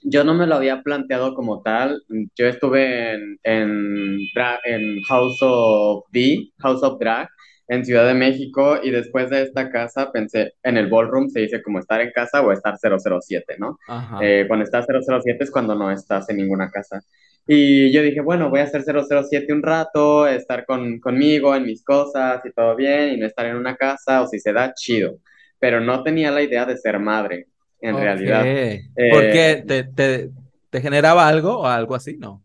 [0.03, 2.03] yo no me lo había planteado como tal.
[2.37, 4.19] Yo estuve en, en,
[4.65, 7.29] en House of D, House of Drag,
[7.69, 11.63] en Ciudad de México, y después de esta casa pensé, en el ballroom se dice
[11.63, 13.79] como estar en casa o estar 007, ¿no?
[14.21, 17.01] Eh, cuando estás 007 es cuando no estás en ninguna casa.
[17.47, 21.85] Y yo dije, bueno, voy a hacer 007 un rato, estar con, conmigo en mis
[21.85, 25.19] cosas y todo bien, y no estar en una casa, o si se da, chido.
[25.61, 27.47] Pero no tenía la idea de ser madre,
[27.81, 28.41] en realidad.
[28.41, 29.51] ¿Por qué?
[29.53, 30.31] Eh, ¿Te, te,
[30.71, 32.17] te generaba algo o algo así?
[32.19, 32.43] No.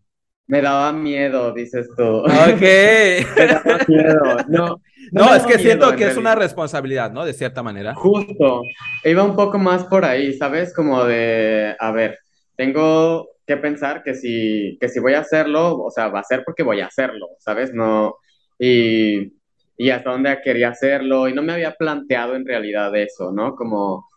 [0.48, 2.04] Me daba miedo, dices tú.
[2.04, 2.62] Ok.
[3.38, 4.38] me daba miedo.
[4.48, 7.26] No, no, es que siento que es una responsabilidad, ¿no?
[7.26, 7.96] De cierta manera.
[7.96, 8.62] Justo.
[9.04, 10.74] Iba un poco más por ahí, ¿sabes?
[10.74, 12.20] Como de, a ver,
[12.56, 16.44] tengo que pensar que si, que si voy a hacerlo, o sea, va a ser
[16.44, 17.74] porque voy a hacerlo, ¿sabes?
[17.74, 18.16] No,
[18.58, 19.34] y,
[19.78, 23.56] y hasta dónde quería hacerlo, y no me había planteado en realidad eso, ¿no?
[23.56, 24.08] Como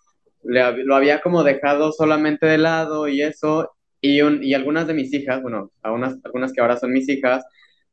[0.42, 5.12] lo había como dejado solamente de lado y eso, y, un, y algunas de mis
[5.14, 7.44] hijas, bueno, algunas, algunas que ahora son mis hijas,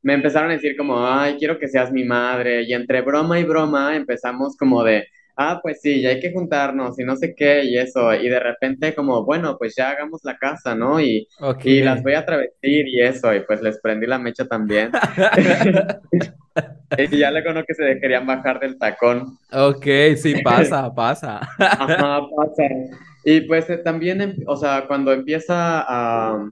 [0.01, 3.43] me empezaron a decir como, ay, quiero que seas mi madre, y entre broma y
[3.43, 7.63] broma empezamos como de, ah, pues sí, ya hay que juntarnos y no sé qué
[7.65, 11.01] y eso, y de repente como, bueno, pues ya hagamos la casa, ¿no?
[11.01, 11.65] Y, Ok.
[11.65, 14.91] y las voy a travestir y eso, y pues les prendí la mecha también.
[16.97, 19.37] Y ya luego no que se querían bajar del tacón.
[19.51, 19.85] Ok,
[20.17, 21.39] sí, pasa, pasa.
[21.77, 22.63] Ajá, pasa.
[23.23, 26.49] Y pues eh, también, em- o sea, cuando empieza a,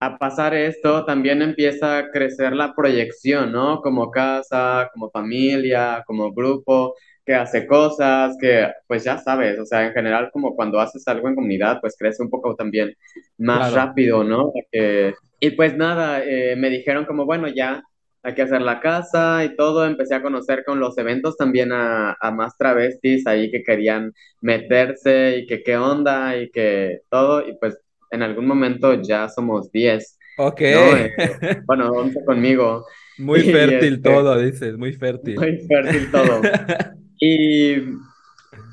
[0.00, 3.80] a pasar esto, también empieza a crecer la proyección, ¿no?
[3.82, 9.86] Como casa, como familia, como grupo, que hace cosas, que pues ya sabes, o sea,
[9.86, 12.94] en general como cuando haces algo en comunidad, pues crece un poco también
[13.38, 13.72] más Claro.
[13.72, 14.52] rápido, ¿no?
[14.72, 17.82] Que- y pues nada, eh, me dijeron como, bueno, ya
[18.26, 22.16] hay que hacer la casa y todo, empecé a conocer con los eventos también a,
[22.20, 27.56] a más travestis ahí que querían meterse y que qué onda y que todo, y
[27.58, 27.78] pues
[28.10, 30.60] en algún momento ya somos 10, Ok.
[30.66, 30.96] ¿no?
[30.96, 31.14] Eh,
[31.66, 32.86] bueno, 11 conmigo
[33.16, 35.36] Muy y fértil este, todo, dices, muy fértil.
[35.36, 36.50] muy fértil todo.
[37.18, 37.76] Y,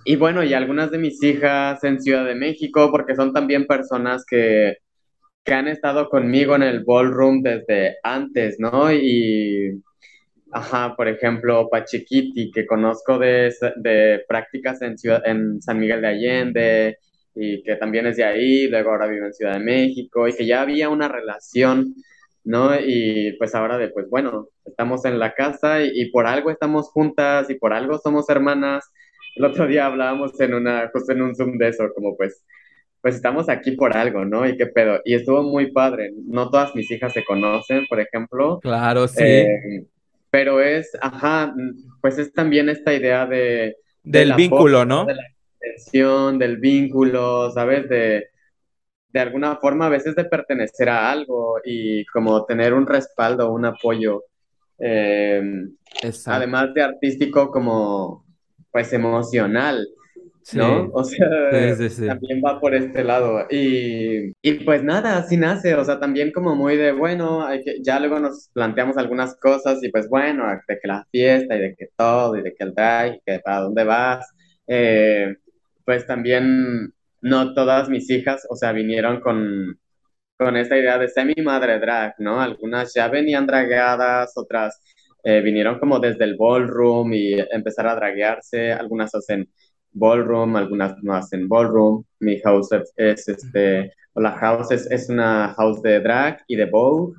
[0.06, 4.26] y bueno, y algunas de mis hijas en Ciudad de México, porque son también personas
[4.26, 4.78] que,
[5.44, 8.92] que han estado conmigo en el ballroom desde antes, ¿no?
[8.94, 9.82] Y,
[10.52, 16.08] ajá, por ejemplo, Pachiquiti, que conozco de, de prácticas en, Ciudad, en San Miguel de
[16.08, 16.98] Allende
[17.36, 20.46] y que también es de ahí, luego ahora vive en Ciudad de México y que
[20.46, 21.96] ya había una relación,
[22.44, 22.72] ¿no?
[22.80, 26.90] Y pues ahora de, pues bueno, estamos en la casa y, y por algo estamos
[26.90, 28.92] juntas y por algo somos hermanas.
[29.36, 32.44] El otro día hablábamos en una, justo en un Zoom de eso, como pues,
[33.04, 34.48] pues estamos aquí por algo, ¿no?
[34.48, 35.02] Y qué pedo.
[35.04, 36.13] Y estuvo muy padre.
[36.26, 39.22] No todas mis hijas se conocen, por ejemplo, Claro, sí.
[39.22, 39.86] eh,
[40.32, 41.54] pero es, ajá,
[42.00, 45.04] pues es también esta idea de, del vínculo, ¿no?
[45.04, 45.24] De la
[45.62, 47.89] intención, del vínculo, ¿sabes?
[47.89, 48.30] De,
[49.10, 53.66] de alguna forma a veces de pertenecer a algo y como tener un respaldo, un
[53.66, 54.24] apoyo,
[54.80, 55.44] eh,
[56.28, 58.26] además de artístico como
[58.72, 59.86] pues emocional,
[60.54, 60.90] ¿no?
[60.94, 62.08] O sea, sí, sí, sí.
[62.08, 63.46] también va por este lado.
[63.50, 67.82] Y, y pues nada, así nace, o sea, también como muy de, bueno, hay que,
[67.82, 71.76] ya luego nos planteamos algunas cosas y pues bueno, de que la fiesta y de
[71.76, 74.28] que todo y de que el drag y que para dónde vas.
[74.68, 75.36] Eh,
[75.86, 79.80] pues también no todas mis hijas, o sea, vinieron con,
[80.38, 82.42] con esta idea de ser mi madre drag, ¿no?
[82.42, 84.80] Algunas ya venían dragueadas, otras
[85.24, 89.50] eh, vinieron como desde el ballroom y empezar a draguearse, algunas hacen
[89.94, 92.04] ballroom, algunas no hacen ballroom.
[92.20, 96.56] Mi house es, es, este, o la house es, es una house de drag y
[96.56, 97.16] de vogue.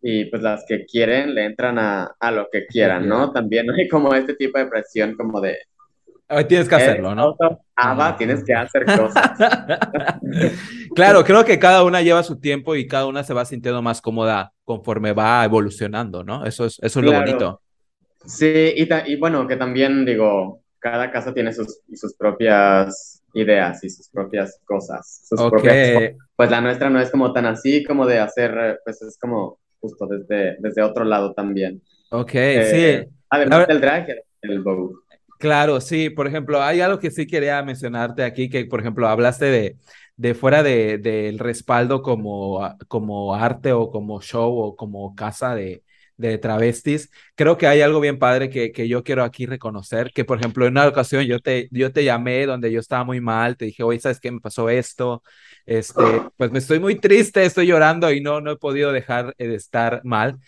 [0.00, 3.08] Y pues las que quieren le entran a, a lo que ¿Qué quieran?
[3.08, 3.32] ¿no?
[3.32, 5.56] También no hay como este tipo de presión como de,
[6.30, 7.36] Hoy tienes que eres hacerlo, ¿no?
[7.74, 9.32] Ava, tienes que hacer cosas.
[10.94, 14.00] Claro, creo que cada una lleva su tiempo y cada una se va sintiendo más
[14.00, 16.44] cómoda conforme va evolucionando, ¿no?
[16.44, 17.24] Eso es, eso es lo Claro.
[17.24, 17.62] bonito.
[18.26, 23.90] Sí, y, y bueno, que también digo, cada casa tiene sus, sus propias ideas y
[23.90, 25.76] sus propias cosas, sus propias.
[26.36, 30.06] Pues la nuestra no es como tan así como de hacer, pues es como justo
[30.06, 31.82] desde, desde otro lado también.
[32.10, 33.10] ok, Eh, sí.
[33.30, 34.08] Además ver- del drag,
[34.42, 34.94] el, Vogue.
[35.38, 39.44] Claro, sí, por ejemplo, hay algo que sí quería mencionarte aquí, que por ejemplo hablaste
[39.46, 39.76] de,
[40.16, 45.84] de fuera de, del respaldo como, como arte o como show o como casa de,
[46.18, 47.10] de travestis.
[47.34, 50.66] Creo que hay algo bien padre que, que yo quiero aquí reconocer, que por ejemplo
[50.66, 53.82] en una ocasión yo te, yo te llamé donde yo estaba muy mal, te dije,
[53.82, 54.30] oye, ¿sabes qué?
[54.30, 55.22] Me pasó esto,
[55.64, 56.02] este,
[56.36, 59.54] pues me estoy muy triste, estoy llorando y no, no he podido dejar eh, de
[59.56, 60.38] estar mal.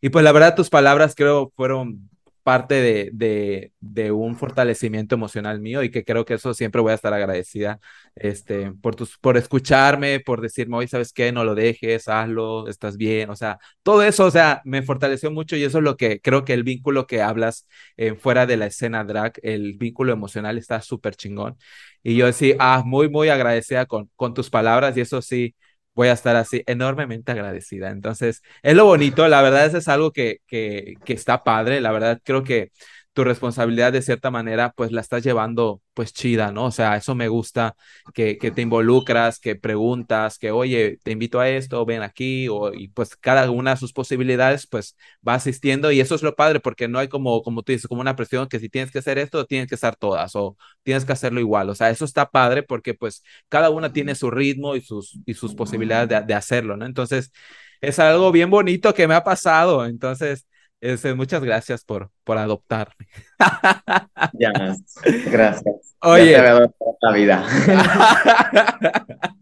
[0.00, 2.08] Y pues la verdad tus palabras creo fueron
[2.48, 6.92] parte de, de, de un fortalecimiento emocional mío y que creo que eso siempre voy
[6.92, 7.78] a estar agradecida
[8.14, 11.30] este, por, tus, por escucharme, por decirme, oye, ¿sabes qué?
[11.30, 15.56] No lo dejes, hazlo, estás bien, o sea, todo eso, o sea, me fortaleció mucho
[15.56, 17.66] y eso es lo que creo que el vínculo que hablas
[17.98, 21.56] eh, fuera de la escena drag, el vínculo emocional está súper chingón.
[22.02, 25.54] Y yo sí, ah, muy, muy agradecida con, con tus palabras y eso sí,
[25.98, 27.90] voy a estar así enormemente agradecida.
[27.90, 31.90] Entonces, es lo bonito, la verdad, eso es algo que, que, que está padre, la
[31.90, 32.70] verdad, creo que
[33.18, 36.66] tu responsabilidad de cierta manera, pues la estás llevando pues chida, ¿no?
[36.66, 37.74] O sea, eso me gusta,
[38.14, 42.72] que, que te involucras, que preguntas, que oye, te invito a esto, ven aquí, o,
[42.72, 46.60] y pues cada una de sus posibilidades, pues va asistiendo y eso es lo padre,
[46.60, 49.18] porque no hay como, como tú dices, como una presión que si tienes que hacer
[49.18, 52.62] esto, tienes que estar todas, o tienes que hacerlo igual, o sea, eso está padre
[52.62, 56.76] porque pues cada una tiene su ritmo y sus, y sus posibilidades de, de hacerlo,
[56.76, 56.86] ¿no?
[56.86, 57.32] Entonces,
[57.80, 60.46] es algo bien bonito que me ha pasado, entonces...
[60.80, 63.08] Este, muchas gracias por, por adoptarme.
[64.34, 64.98] Ya, gracias.
[65.00, 67.44] Ya te Oye, dado toda la vida.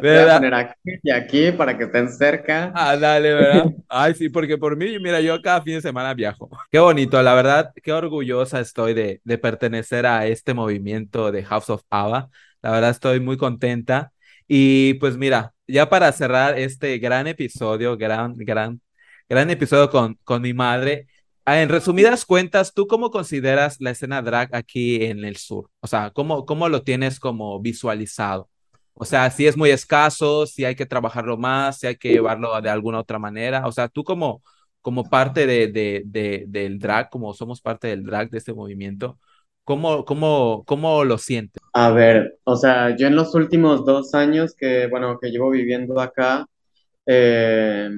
[0.00, 2.72] voy a poner aquí y aquí para que estén cerca.
[2.74, 3.66] Ah, dale, ¿verdad?
[3.88, 6.48] Ay, sí, porque por mí, mira, yo cada fin de semana viajo.
[6.70, 11.70] Qué bonito, la verdad, qué orgullosa estoy de, de pertenecer a este movimiento de House
[11.70, 12.28] of Ava.
[12.62, 14.12] La verdad, estoy muy contenta.
[14.46, 18.80] Y pues mira, ya para cerrar este gran episodio, gran, gran,
[19.28, 21.06] gran episodio con, con mi madre,
[21.50, 25.70] Ah, en resumidas cuentas, ¿tú cómo consideras la escena drag aquí en el sur?
[25.80, 28.50] O sea, ¿cómo, cómo lo tienes como visualizado?
[28.92, 32.60] O sea, si es muy escaso, si hay que trabajarlo más, si hay que llevarlo
[32.60, 33.66] de alguna otra manera.
[33.66, 34.42] O sea, tú como,
[34.82, 39.18] como parte de, de, de, del drag, como somos parte del drag de este movimiento,
[39.64, 41.62] ¿cómo, cómo, cómo lo sientes?
[41.72, 45.98] A ver, o sea, yo en los últimos dos años que, bueno, que llevo viviendo
[45.98, 46.46] acá,
[47.06, 47.88] eh,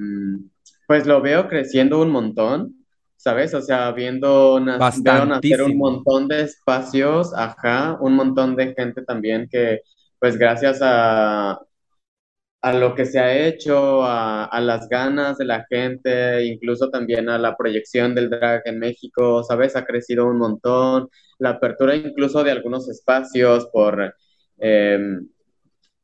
[0.91, 2.75] pues lo veo creciendo un montón.
[3.15, 3.53] ¿sabes?
[3.53, 9.81] O sea, viendo nacer un montón de espacios, ajá, un montón de gente también que,
[10.19, 11.57] pues gracias a,
[12.61, 17.29] a lo que se ha hecho, a, a, las ganas de la gente, incluso también
[17.29, 19.77] a la proyección del drag en México, ¿sabes?
[19.77, 21.07] Ha crecido un montón,
[21.39, 24.13] la apertura incluso de algunos espacios por,
[24.57, 25.29] em,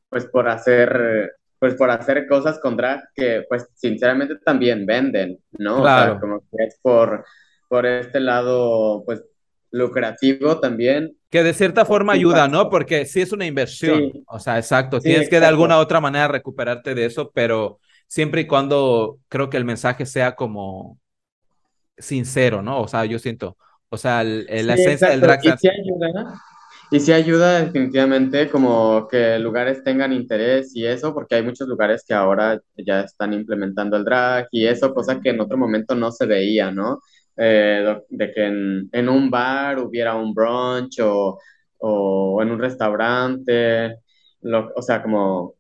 [0.09, 5.81] pues por hacer pues por hacer cosas con drag que pues sinceramente también venden, ¿no?
[5.81, 6.11] Claro.
[6.11, 7.25] O sea, como que es por,
[7.67, 9.23] por este lado pues
[9.71, 11.17] lucrativo también.
[11.29, 12.69] Que de cierta forma ayuda, ¿no?
[12.69, 14.11] Porque sí es una inversión.
[14.27, 14.99] O sea, exacto.
[14.99, 19.57] Tienes que de alguna otra manera recuperarte de eso, pero siempre y cuando creo que
[19.57, 20.99] el mensaje sea como
[21.97, 22.81] sincero, ¿no?
[22.81, 23.57] O sea, yo siento,
[23.89, 25.43] o sea, el, la esencia del drag.
[25.43, 26.41] Y ayuda,
[26.89, 32.03] y sí ayuda definitivamente como que lugares tengan interés y eso, porque hay muchos lugares
[32.07, 36.11] que ahora ya están implementando el drag y eso, cosa que en otro momento no
[36.11, 37.01] se veía, ¿no?
[37.35, 41.37] Eh, de que en, un bar hubiera un brunch o,
[41.79, 43.97] o en un restaurante,
[44.75, 45.55] o sea, como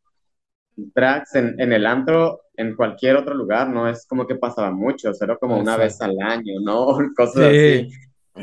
[0.75, 5.13] drags en, en, el antro, en cualquier otro lugar, no es como que pasaba mucho,
[5.13, 6.97] solo como una vez al año, ¿no?
[7.17, 7.89] Cosas así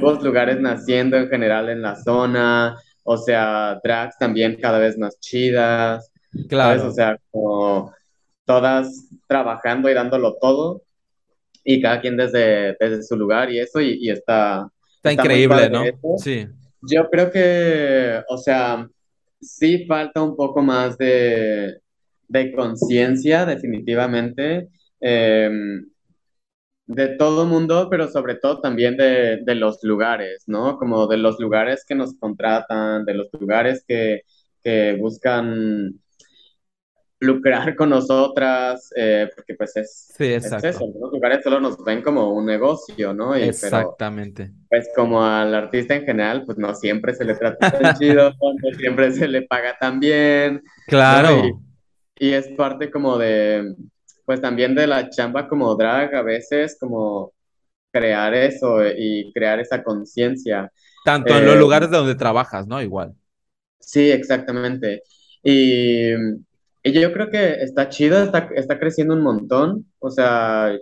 [0.00, 5.18] los lugares naciendo en general en la zona, o sea, drags también cada vez más
[5.20, 6.10] chidas,
[6.48, 6.88] claro.
[6.88, 7.92] O sea, como
[8.44, 10.82] todas trabajando y dándolo todo,
[11.64, 14.68] y cada quien desde, desde su lugar y eso, y, está...
[14.96, 15.84] Está, increíble, ¿no?
[16.18, 16.46] Sí.
[16.82, 18.88] Yo creo que, o sea,
[19.40, 21.78] sí falta un poco más de,
[22.28, 24.68] de conciencia, definitivamente.
[25.00, 25.50] Eh,
[26.86, 30.76] de todo mundo, pero sobre todo también de, de, los lugares, ¿no?
[30.76, 34.22] Como de los lugares que nos contratan, de los lugares que,
[34.62, 35.98] que buscan
[37.20, 40.68] lucrar con nosotras, eh, porque pues es, sí, exacto.
[40.68, 43.36] eso, los lugares solo nos ven como un negocio, ¿no?
[43.36, 44.50] Y, Exactamente.
[44.68, 48.78] pues como al artista en general, pues no siempre se le trata tan chido, no
[48.78, 50.62] siempre se le paga tan bien.
[50.86, 51.60] Claro.
[52.18, 53.74] y es parte como de,
[54.24, 57.32] pues también de la chamba como drag, a veces como
[57.92, 60.70] crear eso y crear esa conciencia.
[61.04, 62.82] Tanto en los eh, lugares donde trabajas, ¿no?
[62.82, 63.14] Igual.
[63.78, 65.02] Sí, exactamente.
[65.42, 66.12] Y,
[66.82, 69.86] y yo creo que está chido, está, está creciendo un montón.
[69.98, 70.72] O sea,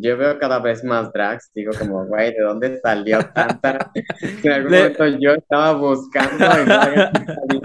[0.00, 3.90] yo veo cada vez más drags, digo como, güey, ¿de dónde salió tanta?
[4.42, 6.44] en algún momento yo estaba buscando
[7.54, 7.60] y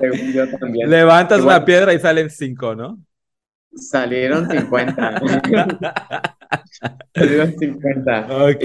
[0.00, 0.90] según yo también.
[0.90, 2.98] Levantas una piedra y salen cinco, ¿no?
[3.76, 5.20] Salieron 50.
[7.14, 8.26] Salieron 50.
[8.30, 8.60] Ok.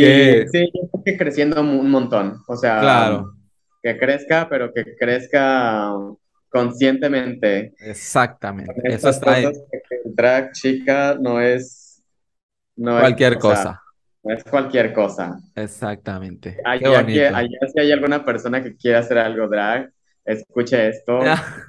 [0.51, 2.41] sí, yo creo que creciendo un montón.
[2.47, 3.33] O sea, claro.
[3.81, 5.93] que crezca, pero que crezca
[6.49, 7.73] conscientemente.
[7.79, 8.73] Exactamente.
[8.83, 9.45] Eso está ahí.
[9.45, 12.03] El drag chica no es.
[12.75, 13.81] No cualquier cosa.
[14.23, 15.39] no es cualquier cosa.
[15.55, 16.57] Exactamente.
[16.63, 19.91] Allá, si hay alguna persona que quiera hacer algo drag,
[20.29, 21.19] escuche esto,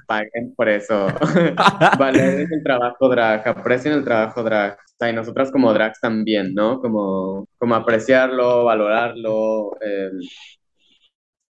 [0.07, 1.07] paguen por eso.
[1.99, 4.77] Valoren el trabajo drag, aprecien el trabajo drag.
[5.09, 6.79] y nosotras como drags también, ¿no?
[6.79, 10.19] Como, como apreciarlo, valorarlo em,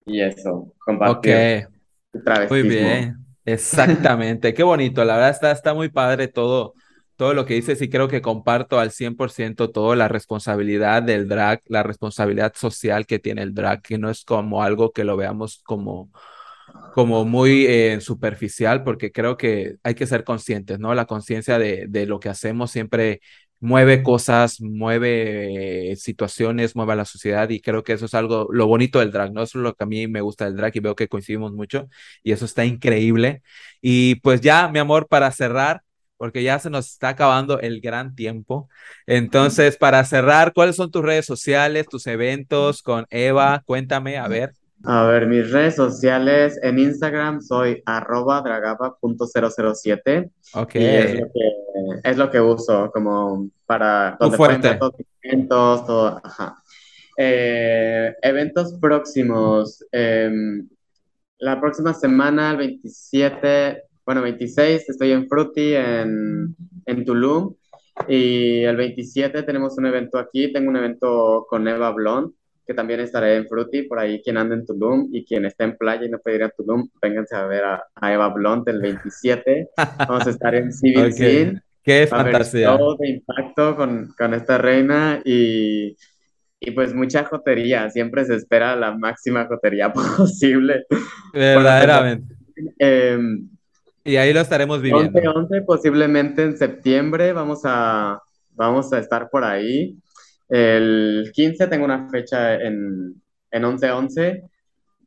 [0.06, 1.66] y eso, compartir.
[2.14, 2.50] Ok.
[2.50, 4.52] Muy bien, exactamente.
[4.52, 6.74] Qué bonito, la verdad está, está muy padre todo,
[7.16, 11.62] todo lo que dices y creo que comparto al 100% todo la responsabilidad del drag,
[11.66, 15.62] la responsabilidad social que tiene el drag, que no es como algo que lo veamos
[15.64, 16.10] como
[16.94, 20.94] como muy eh, superficial, porque creo que hay que ser conscientes, ¿no?
[20.94, 23.20] La conciencia de, de, lo que hacemos siempre
[23.60, 28.66] mueve cosas, mueve situaciones, mueve a la sociedad y creo que eso es algo, lo
[28.66, 29.42] bonito del drag, ¿no?
[29.42, 31.88] Eso es lo que a mí me gusta del drag y veo que coincidimos mucho
[32.22, 33.42] y eso está increíble.
[33.80, 35.82] Y pues ya, mi amor, para cerrar,
[36.16, 38.68] porque ya se nos está acabando el gran tiempo.
[39.06, 43.62] Entonces, para cerrar, ¿cuáles son tus redes sociales, tus eventos con Eva?
[43.66, 44.52] Cuéntame, a ver.
[44.84, 50.30] A ver, mis redes sociales en Instagram soy arroba dragaba.007.
[50.54, 50.74] Ok.
[50.76, 51.50] Y es lo que,
[52.04, 54.74] es lo que uso como para donde fuerte.
[54.76, 56.20] todos mis eventos, todo.
[56.22, 56.62] Ajá.
[57.16, 59.84] Eh, eventos próximos.
[59.90, 60.68] em,
[61.40, 66.56] la próxima semana, el 27, bueno, 26, estoy en Fruity, en,
[66.86, 67.54] en Tulum.
[68.06, 70.52] Y el 27 tenemos un evento aquí.
[70.52, 72.32] Tengo un evento con Eva Blond,
[72.68, 73.84] que también estaré en Fruity.
[73.84, 76.44] Por ahí, quien anda en Tulum y quien está en playa y no puede ir
[76.44, 79.70] a Tulum, vénganse a ver a, a Eva Blond el 27.
[80.08, 81.12] Vamos a estar en Civil Ok.
[81.12, 81.60] Scene.
[81.82, 82.76] Qué Va fantasía.
[82.76, 85.96] show de impacto con, con esta reina y,
[86.60, 87.88] y pues mucha jotería.
[87.90, 90.84] Siempre se espera la máxima jotería posible.
[91.32, 92.34] Verdaderamente.
[92.78, 93.18] Eh,
[94.04, 95.18] Y ahí lo estaremos viviendo.
[95.18, 98.20] 11-11, posiblemente en septiembre vamos a,
[98.54, 99.96] vamos a estar por ahí.
[100.48, 103.14] El 15 tengo una fecha en,
[103.50, 104.42] en 11-11.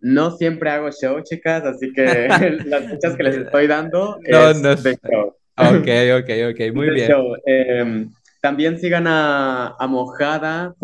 [0.01, 2.27] No siempre hago show, chicas, así que
[2.65, 4.75] las fechas que les estoy dando No, es no.
[4.75, 5.35] de show.
[5.57, 5.87] Ok,
[6.19, 6.59] ok, ok.
[6.75, 7.07] Muy de bien.
[7.09, 7.33] show.
[7.45, 8.07] Eh,
[8.41, 10.75] también sigan a, a mojada.mx,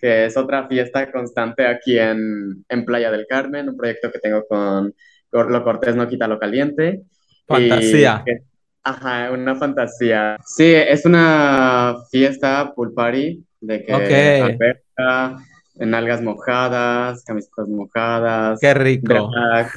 [0.00, 4.44] que es otra fiesta constante aquí en, en Playa del Carmen, un proyecto que tengo
[4.46, 4.94] con
[5.32, 7.02] Lo Cortés No Quita Lo Caliente.
[7.46, 8.22] Fantasía.
[8.26, 8.42] Y que-
[8.90, 10.36] ajá, una fantasía.
[10.44, 14.10] Sí, es una fiesta pool party de que Ok.
[14.40, 15.36] alberca,
[15.76, 19.32] en algas mojadas, camisetas mojadas, Qué rico.
[19.32, 19.70] drag,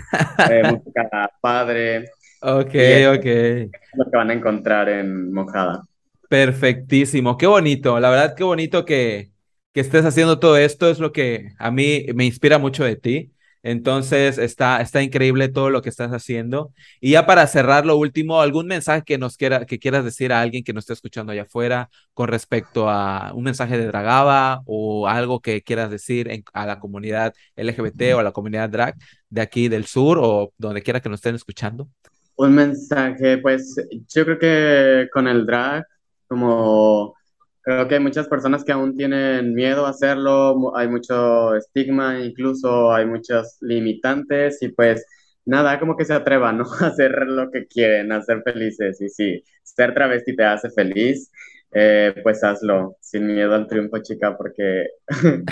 [0.46, 1.10] eh, música
[1.42, 2.06] padre,
[2.42, 2.76] Ok,
[3.16, 3.26] ok.
[3.72, 5.84] es lo que van a encontrar en Mojada.
[6.30, 7.38] Perfectísimo.
[7.38, 8.00] Qué bonito.
[8.00, 9.34] La verdad, qué bonito que,
[9.74, 10.90] que estés haciendo todo esto.
[10.90, 13.34] Es lo que a mí me inspira mucho de ti.
[13.64, 16.72] Entonces, está, está increíble todo lo que estás haciendo.
[17.00, 20.42] Y ya para cerrar lo último, ¿algún mensaje que nos quiera, que quieras decir a
[20.42, 25.08] alguien que nos esté escuchando allá afuera con respecto a un mensaje de Dragaba o
[25.08, 28.96] algo que quieras decir en- a la comunidad LGBT o a la comunidad drag
[29.30, 31.88] de aquí del sur o donde quiera que nos estén escuchando?
[32.36, 33.76] Un mensaje, pues
[34.08, 35.86] yo creo que con el drag,
[36.28, 37.14] como
[37.62, 42.92] creo que hay muchas personas que aún tienen miedo a hacerlo, hay mucho estigma, incluso
[42.92, 45.06] hay muchos limitantes y pues
[45.46, 46.66] nada, como que se atrevan, ¿no?
[46.82, 51.32] A hacer lo que quieren, a ser felices y si ser travesti te hace feliz,
[51.74, 54.88] eh, pues hazlo, sin miedo al triunfo, chica, porque
[55.24, 55.44] no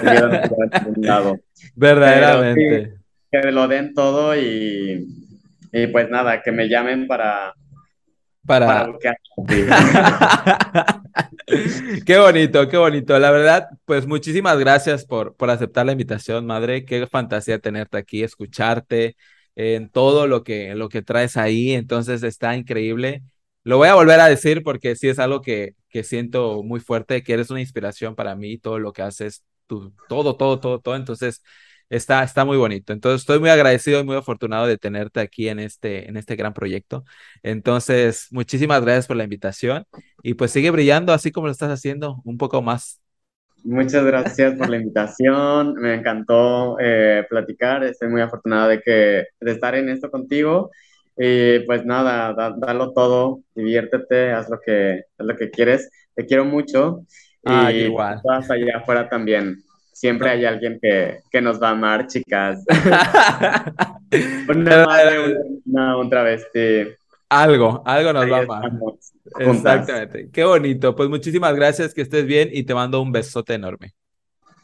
[0.00, 1.38] te lleva a ningún lado.
[1.76, 2.94] Verdaderamente.
[3.30, 5.06] que lo den todo y,
[5.72, 7.54] y pues nada, que me llamen para,
[8.48, 8.98] para Para.
[12.04, 13.18] Qué bonito, qué bonito.
[13.18, 16.84] La verdad, pues muchísimas gracias por, por aceptar la invitación, madre.
[16.84, 19.16] Qué fantasía tenerte aquí, escucharte
[19.54, 21.72] en todo lo que, lo que traes ahí.
[21.72, 23.22] Entonces está increíble.
[23.64, 27.22] Lo voy a volver a decir porque sí es algo que, que siento muy fuerte,
[27.22, 30.96] que eres una inspiración para mí, todo lo que haces, tú, todo, todo, todo, todo.
[30.96, 31.42] Entonces
[31.90, 32.92] está, está muy bonito.
[32.92, 36.54] Entonces estoy muy agradecido y muy afortunado de tenerte aquí en este, en este gran
[36.54, 37.04] proyecto.
[37.42, 39.86] Entonces, muchísimas gracias por la invitación
[40.22, 43.00] y pues sigue brillando así como lo estás haciendo, un poco más.
[43.64, 49.50] Muchas gracias por la invitación, me encantó eh, platicar, estoy muy afortunado de, que, de
[49.52, 50.70] estar en esto contigo
[51.16, 56.24] y pues nada, da- dalo todo, diviértete, haz lo que, haz lo que quieres, te
[56.24, 57.00] quiero mucho
[57.42, 58.22] y Ah, yo igual.
[58.22, 59.56] todas allá afuera también.
[59.98, 62.64] Siempre hay alguien que, que nos va a amar, chicas.
[64.48, 65.36] Una madre,
[65.66, 66.86] una, un travesti.
[67.28, 68.70] algo, algo nos Ahí va a amar.
[69.40, 70.30] Exactamente.
[70.32, 70.94] Qué bonito.
[70.94, 73.92] Pues muchísimas gracias, que estés bien y te mando un besote enorme.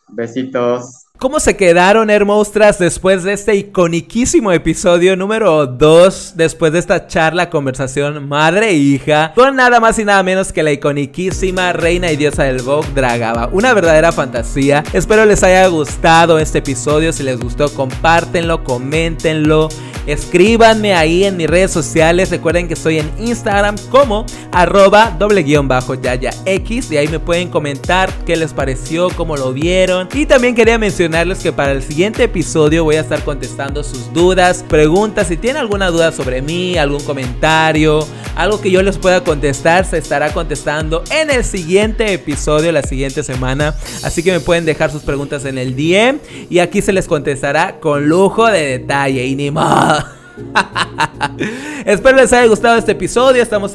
[0.06, 1.04] Besitos.
[1.16, 6.32] ¿Cómo se quedaron, hermostras, después de este iconiquísimo episodio número 2?
[6.36, 10.64] Después de esta charla, conversación madre e hija, con nada más y nada menos que
[10.64, 13.48] la iconiquísima reina y diosa del Vogue, Dragaba.
[13.52, 14.82] Una verdadera fantasía.
[14.92, 17.12] Espero les haya gustado este episodio.
[17.12, 19.68] Si les gustó, compártenlo, coméntenlo.
[20.06, 22.30] Escríbanme ahí en mis redes sociales.
[22.30, 26.30] Recuerden que estoy en Instagram como arroba doble guion bajo yaya.
[26.44, 30.08] Y ahí me pueden comentar qué les pareció, cómo lo vieron.
[30.12, 30.76] Y también quería
[31.14, 35.28] mencionarles que para el siguiente episodio voy a estar contestando sus dudas, preguntas.
[35.28, 38.04] Si tienen alguna duda sobre mí, algún comentario,
[38.34, 43.22] algo que yo les pueda contestar, se estará contestando en el siguiente episodio, la siguiente
[43.22, 43.76] semana.
[44.02, 46.18] Así que me pueden dejar sus preguntas en el DM
[46.50, 50.23] y aquí se les contestará con lujo de detalle y ni modo.
[51.84, 53.42] Espero les haya gustado este episodio.
[53.42, 53.72] Estamos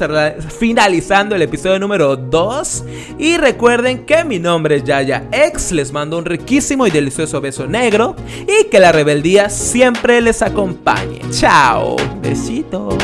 [0.58, 2.84] finalizando el episodio número 2.
[3.18, 5.72] Y recuerden que mi nombre es Yaya X.
[5.72, 8.16] Les mando un riquísimo y delicioso beso negro.
[8.42, 11.20] Y que la rebeldía siempre les acompañe.
[11.30, 11.96] Chao.
[12.22, 12.96] Besitos.